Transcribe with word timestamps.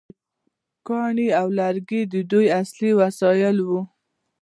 کاڼي 0.87 1.27
او 1.39 1.47
لرګي 1.57 2.01
د 2.13 2.15
دوی 2.31 2.47
اصلي 2.61 2.91
وسایل 3.01 3.57
وو. 3.67 3.81